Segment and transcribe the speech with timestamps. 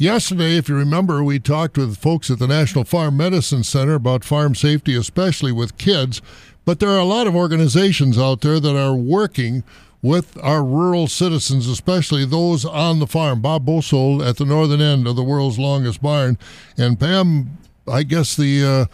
[0.00, 4.24] Yesterday, if you remember, we talked with folks at the National Farm Medicine Center about
[4.24, 6.22] farm safety, especially with kids.
[6.64, 9.62] But there are a lot of organizations out there that are working
[10.00, 13.42] with our rural citizens, especially those on the farm.
[13.42, 16.38] Bob Bosold at the northern end of the world's longest barn,
[16.78, 18.84] and Pam, I guess the uh,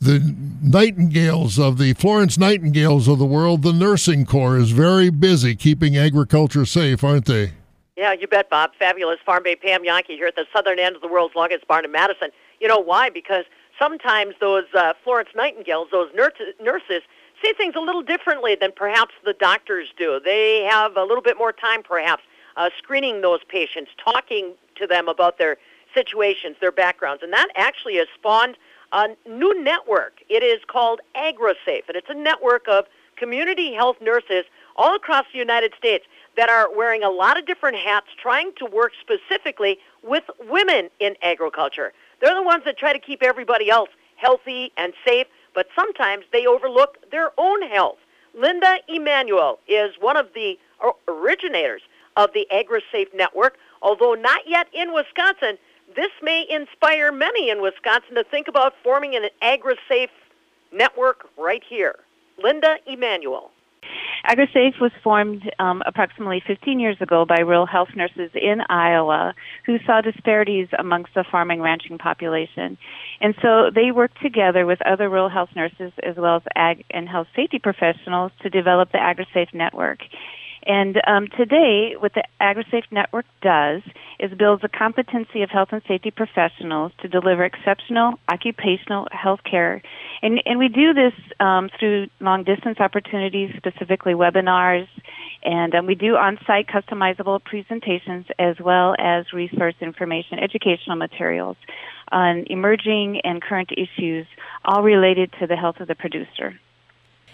[0.00, 0.20] the
[0.62, 5.96] nightingales of the Florence Nightingales of the world, the nursing corps is very busy keeping
[5.96, 7.50] agriculture safe, aren't they?
[7.96, 8.70] Yeah, you bet, Bob.
[8.78, 11.84] Fabulous Farm Babe Pam Jahnke here at the southern end of the world's longest barn
[11.84, 12.30] in Madison.
[12.58, 13.10] You know why?
[13.10, 13.44] Because
[13.78, 17.02] sometimes those uh, Florence Nightingales, those nurses,
[17.42, 20.18] see things a little differently than perhaps the doctors do.
[20.24, 22.22] They have a little bit more time, perhaps,
[22.56, 25.58] uh, screening those patients, talking to them about their
[25.94, 27.22] situations, their backgrounds.
[27.22, 28.56] And that actually has spawned
[28.92, 30.20] a new network.
[30.30, 32.86] It is called AgriSafe, and it's a network of
[33.16, 34.44] community health nurses
[34.76, 36.06] all across the United States
[36.36, 41.14] that are wearing a lot of different hats trying to work specifically with women in
[41.22, 41.92] agriculture.
[42.20, 46.46] They're the ones that try to keep everybody else healthy and safe, but sometimes they
[46.46, 47.98] overlook their own health.
[48.34, 50.58] Linda Emanuel is one of the
[51.08, 51.82] originators
[52.16, 53.58] of the AgriSafe network.
[53.82, 55.58] Although not yet in Wisconsin,
[55.94, 60.08] this may inspire many in Wisconsin to think about forming an AgriSafe
[60.72, 61.96] network right here.
[62.42, 63.50] Linda Emanuel.
[64.28, 69.34] AgriSafe was formed um, approximately 15 years ago by rural health nurses in Iowa
[69.66, 72.78] who saw disparities amongst the farming ranching population.
[73.20, 77.08] And so they worked together with other rural health nurses as well as ag and
[77.08, 79.98] health safety professionals to develop the AgriSafe network.
[80.64, 83.82] And um, today, what the AgriSafe Network does
[84.20, 89.82] is builds a competency of health and safety professionals to deliver exceptional occupational health care.
[90.22, 94.86] And, and we do this um, through long distance opportunities, specifically webinars,
[95.44, 101.56] and um, we do on site customizable presentations as well as resource information, educational materials
[102.12, 104.26] on emerging and current issues,
[104.64, 106.58] all related to the health of the producer.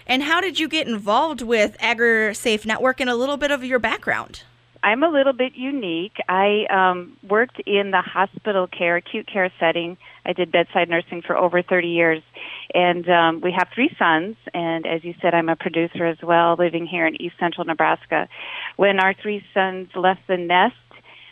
[0.07, 3.77] And how did you get involved with AgriSafe Network and a little bit of your
[3.77, 4.41] background?
[4.81, 6.15] I'm a little bit unique.
[6.27, 9.97] I um, worked in the hospital care, acute care setting.
[10.25, 12.21] I did bedside nursing for over 30 years.
[12.73, 14.35] And um, we have three sons.
[14.53, 18.27] And as you said, I'm a producer as well, living here in east central Nebraska.
[18.75, 20.75] When our three sons left the nest,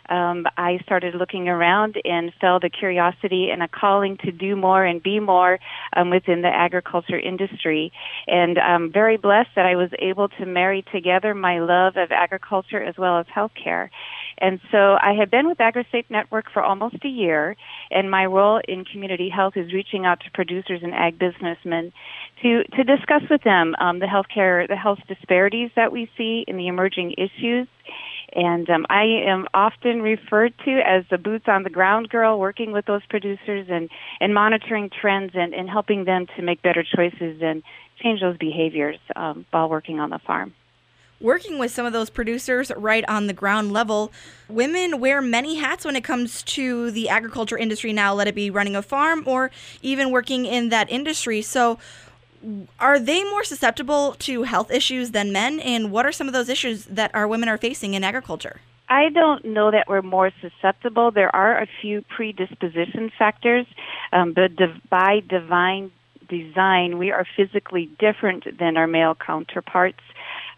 [0.08, 4.84] um, I started looking around and felt a curiosity and a calling to do more
[4.84, 5.58] and be more
[5.94, 7.92] um, within the agriculture industry.
[8.26, 12.82] And I'm very blessed that I was able to marry together my love of agriculture
[12.82, 13.90] as well as healthcare.
[14.40, 17.56] And so I have been with AgriSafe Network for almost a year,
[17.90, 21.92] and my role in community health is reaching out to producers and ag businessmen
[22.42, 26.56] to to discuss with them um, the healthcare, the health disparities that we see in
[26.56, 27.66] the emerging issues,
[28.34, 32.72] and um, I am often referred to as the boots on the ground girl, working
[32.72, 33.88] with those producers and,
[34.20, 37.62] and monitoring trends and, and helping them to make better choices and
[38.02, 40.52] change those behaviors um, while working on the farm.
[41.20, 44.12] Working with some of those producers right on the ground level,
[44.48, 48.50] women wear many hats when it comes to the agriculture industry now, let it be
[48.50, 49.50] running a farm or
[49.82, 51.42] even working in that industry.
[51.42, 51.78] So,
[52.78, 55.58] are they more susceptible to health issues than men?
[55.58, 58.60] And what are some of those issues that our women are facing in agriculture?
[58.88, 61.10] I don't know that we're more susceptible.
[61.10, 63.66] There are a few predisposition factors,
[64.12, 64.52] um, but
[64.88, 65.90] by divine
[66.28, 70.00] design, we are physically different than our male counterparts.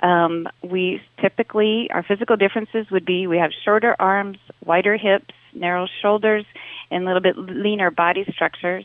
[0.02, 5.86] Um, we typically, our physical differences would be we have shorter arms, wider hips, narrow
[6.00, 6.44] shoulders,
[6.90, 8.84] and a little bit leaner body structures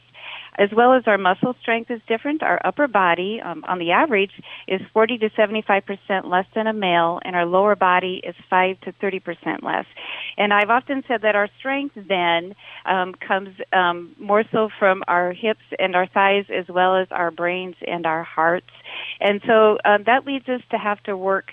[0.57, 2.43] as well as our muscle strength is different.
[2.43, 4.31] Our upper body, um, on the average,
[4.67, 8.81] is 40 to 75 percent less than a male, and our lower body is 5
[8.81, 9.85] to 30 percent less.
[10.37, 12.55] And I've often said that our strength then
[12.85, 17.31] um, comes um, more so from our hips and our thighs, as well as our
[17.31, 18.71] brains and our hearts.
[19.19, 21.51] And so um, that leads us to have to work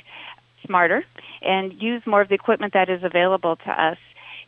[0.66, 1.04] smarter
[1.40, 3.98] and use more of the equipment that is available to us.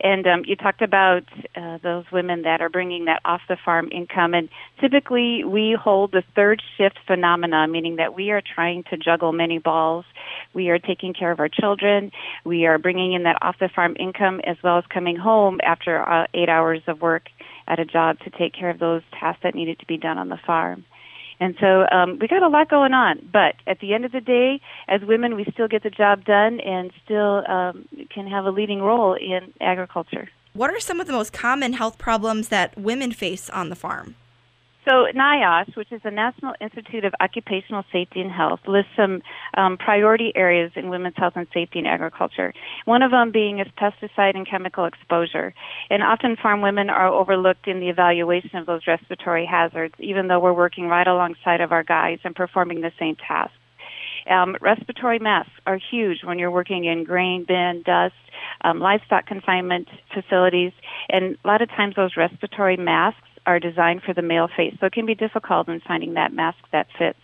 [0.01, 1.23] And um, you talked about
[1.55, 4.49] uh, those women that are bringing that off the farm income, and
[4.79, 9.59] typically we hold the third shift phenomena, meaning that we are trying to juggle many
[9.59, 10.05] balls.
[10.53, 12.11] We are taking care of our children.
[12.43, 16.01] We are bringing in that off the farm income as well as coming home after
[16.01, 17.29] uh, eight hours of work
[17.67, 20.29] at a job to take care of those tasks that needed to be done on
[20.29, 20.85] the farm.
[21.39, 23.27] And so um, we got a lot going on.
[23.31, 26.59] But at the end of the day, as women, we still get the job done
[26.59, 30.29] and still um, can have a leading role in agriculture.
[30.53, 34.15] What are some of the most common health problems that women face on the farm?
[34.87, 39.23] So NIOSH, which is the National Institute of Occupational Safety and Health, lists some
[39.57, 42.53] um, priority areas in women's health and safety in agriculture.
[42.85, 45.55] One of them being is pesticide and chemical exposure.
[45.89, 50.39] And often farm women are overlooked in the evaluation of those respiratory hazards, even though
[50.39, 53.57] we're working right alongside of our guys and performing the same tasks.
[54.29, 58.13] Um, respiratory masks are huge when you're working in grain bin, dust,
[58.61, 60.73] um, livestock confinement facilities,
[61.09, 64.85] and a lot of times those respiratory masks are designed for the male face, so
[64.85, 67.19] it can be difficult in finding that mask that fits.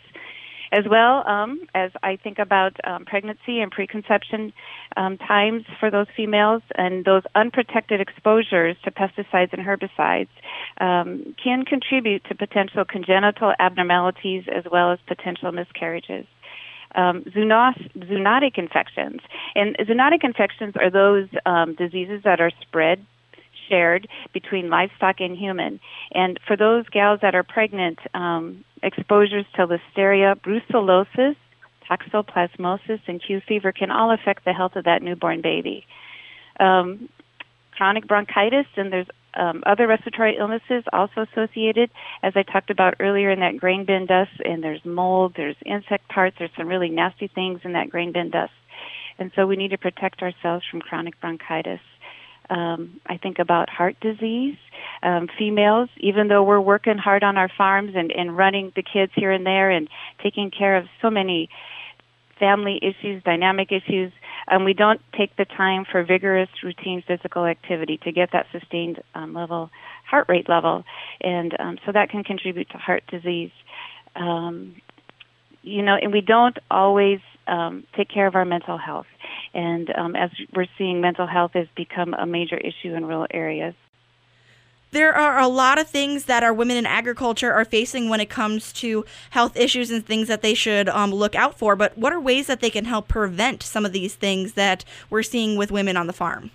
[0.73, 4.53] As well um, as I think about um, pregnancy and preconception
[4.95, 10.29] um, times for those females, and those unprotected exposures to pesticides and herbicides
[10.79, 16.25] um, can contribute to potential congenital abnormalities as well as potential miscarriages.
[16.95, 19.21] Um, zoonotic infections.
[19.55, 23.05] And zoonotic infections are those um, diseases that are spread
[23.71, 25.79] shared between livestock and human.
[26.11, 31.35] And for those gals that are pregnant, um, exposures to listeria, brucellosis,
[31.89, 35.85] toxoplasmosis, and Q fever can all affect the health of that newborn baby.
[36.59, 37.09] Um,
[37.71, 41.89] chronic bronchitis, and there's um, other respiratory illnesses also associated,
[42.21, 46.09] as I talked about earlier in that grain bin dust, and there's mold, there's insect
[46.09, 48.51] parts, there's some really nasty things in that grain bin dust.
[49.17, 51.79] And so we need to protect ourselves from chronic bronchitis.
[52.51, 54.57] Um, I think about heart disease.
[55.03, 59.11] Um, females, even though we're working hard on our farms and, and running the kids
[59.15, 59.87] here and there and
[60.21, 61.49] taking care of so many
[62.39, 64.11] family issues, dynamic issues,
[64.49, 69.01] um, we don't take the time for vigorous routine physical activity to get that sustained
[69.15, 69.69] um, level,
[70.05, 70.83] heart rate level,
[71.21, 73.51] and um, so that can contribute to heart disease.
[74.15, 74.75] Um,
[75.61, 79.05] you know, and we don't always um, take care of our mental health.
[79.53, 83.73] And um, as we're seeing, mental health has become a major issue in rural areas.
[84.91, 88.29] There are a lot of things that our women in agriculture are facing when it
[88.29, 91.77] comes to health issues and things that they should um, look out for.
[91.77, 95.23] But what are ways that they can help prevent some of these things that we're
[95.23, 96.51] seeing with women on the farm?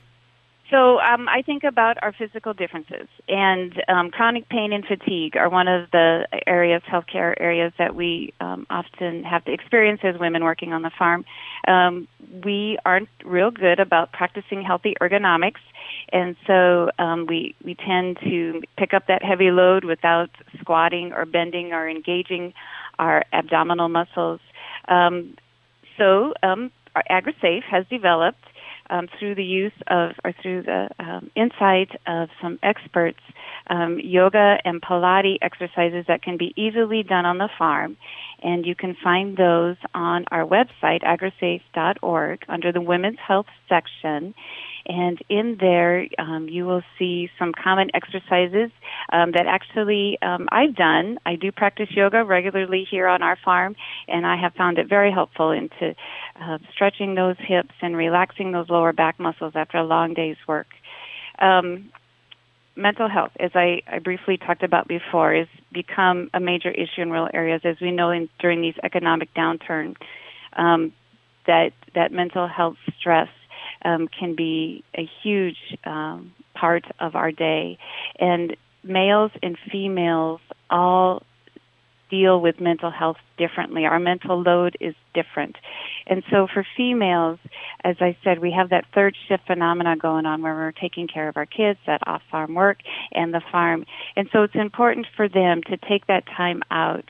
[0.71, 5.49] So um, I think about our physical differences, and um, chronic pain and fatigue are
[5.49, 10.43] one of the areas, healthcare areas that we um, often have to experience as women
[10.43, 11.25] working on the farm.
[11.69, 12.09] Um,
[12.45, 15.61] we aren't real good about practicing healthy ergonomics,
[16.13, 20.31] and so um, we we tend to pick up that heavy load without
[20.61, 22.53] squatting or bending or engaging
[22.99, 24.41] our abdominal muscles.
[24.89, 25.37] Um,
[25.97, 26.73] so um,
[27.09, 28.43] AgriSafe has developed
[28.91, 33.21] um, through the use of or through the um, insight of some experts,
[33.69, 37.97] um, yoga and Pilates exercises that can be easily done on the farm.
[38.43, 44.35] And you can find those on our website, agrisafe.org, under the Women's Health section.
[44.89, 48.71] And in there, um, you will see some common exercises
[49.13, 51.19] um, that actually um, I've done.
[51.27, 53.75] I do practice yoga regularly here on our farm,
[54.07, 55.97] and I have found it very helpful into
[56.41, 60.69] uh, stretching those hips and relaxing those lower back muscles after a long day's work.
[61.41, 61.91] Um,
[62.77, 67.11] mental health, as I, I briefly talked about before, has become a major issue in
[67.11, 69.97] rural areas, as we know in, during these economic downturns.
[70.57, 70.93] Um,
[71.47, 73.29] that that mental health stress
[73.85, 77.79] um, can be a huge um, part of our day.
[78.19, 80.41] And males and females
[80.71, 81.23] all
[82.11, 83.85] deal with mental health differently.
[83.85, 85.57] Our mental load is different.
[86.07, 87.39] And so for females,
[87.85, 91.29] as I said, we have that third shift phenomena going on where we're taking care
[91.29, 92.79] of our kids, that off farm work,
[93.13, 93.85] and the farm.
[94.15, 97.05] And so it's important for them to take that time out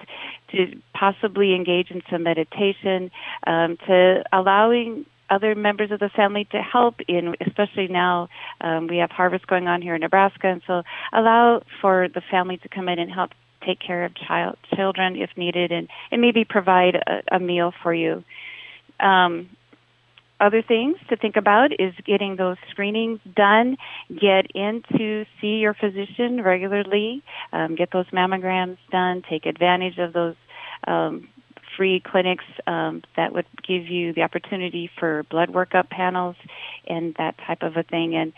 [0.52, 3.10] to possibly engage in some meditation,
[3.46, 8.28] um, to allowing other members of the family to help in, especially now
[8.60, 10.82] um, we have harvest going on here in Nebraska, and so
[11.12, 13.30] allow for the family to come in and help
[13.66, 17.92] take care of child children if needed, and and maybe provide a, a meal for
[17.92, 18.24] you.
[19.00, 19.50] Um,
[20.38, 23.76] other things to think about is getting those screenings done.
[24.10, 27.22] Get in to see your physician regularly.
[27.52, 29.22] Um, get those mammograms done.
[29.28, 30.34] Take advantage of those
[30.86, 31.28] um,
[31.76, 36.36] free clinics um, that would give you the opportunity for blood workup panels
[36.86, 38.14] and that type of a thing.
[38.14, 38.32] And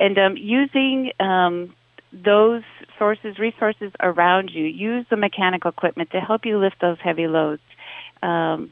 [0.00, 1.74] and um, using um,
[2.12, 2.62] those
[2.98, 7.62] sources, resources around you, use the mechanical equipment to help you lift those heavy loads.
[8.22, 8.70] Um,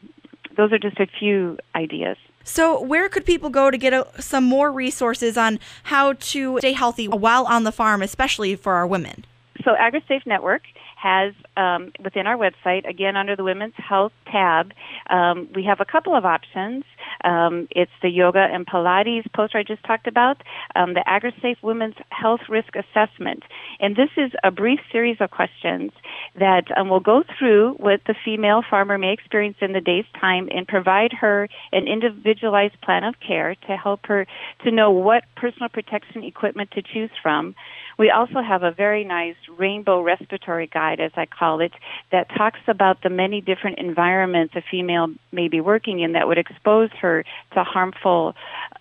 [0.55, 2.17] those are just a few ideas.
[2.43, 6.71] So, where could people go to get a, some more resources on how to stay
[6.71, 9.25] healthy while on the farm, especially for our women?
[9.63, 10.63] So, AgriSafe Network
[10.97, 14.73] has um, within our website, again under the Women's Health tab,
[15.09, 16.83] um, we have a couple of options.
[17.23, 20.41] Um, it's the yoga and Pilates poster I just talked about,
[20.75, 23.43] um, the AgriSafe Women's Health Risk Assessment.
[23.79, 25.91] And this is a brief series of questions
[26.39, 30.49] that um, will go through what the female farmer may experience in the day's time
[30.51, 34.25] and provide her an individualized plan of care to help her
[34.63, 37.55] to know what personal protection equipment to choose from.
[37.97, 41.73] We also have a very nice rainbow respiratory guide, as I call it,
[42.11, 46.37] that talks about the many different environments a female may be working in that would
[46.37, 48.35] expose her to harmful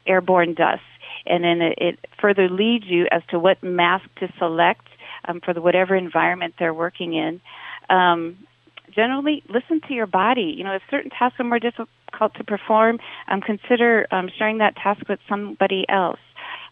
[0.06, 0.82] airborne dust.
[1.25, 4.87] And then it, further leads you as to what mask to select
[5.26, 7.40] um, for the, whatever environment they're working in.
[7.88, 8.46] Um,
[8.94, 10.54] generally, listen to your body.
[10.56, 14.76] You know, if certain tasks are more difficult to perform, um, consider um, sharing that
[14.76, 16.20] task with somebody else.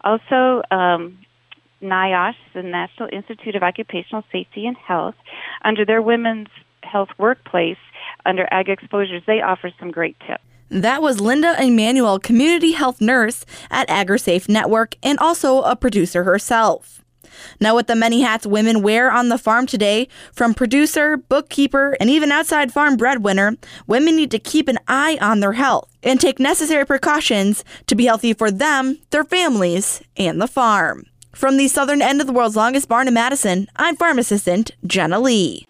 [0.02, 1.18] Also, um,
[1.84, 5.14] NIOSH, the National Institute of Occupational Safety and Health,
[5.64, 6.48] under their Women's
[6.82, 7.78] Health Workplace,
[8.26, 10.42] under Ag Exposures, they offer some great tips.
[10.70, 17.04] That was Linda Emanuel, community health nurse at AgriSafe Network and also a producer herself.
[17.60, 22.08] Now, with the many hats women wear on the farm today, from producer, bookkeeper, and
[22.08, 26.38] even outside farm breadwinner, women need to keep an eye on their health and take
[26.38, 31.06] necessary precautions to be healthy for them, their families, and the farm.
[31.34, 35.18] From the southern end of the world's longest barn in Madison, I'm farm assistant Jenna
[35.18, 35.66] Lee.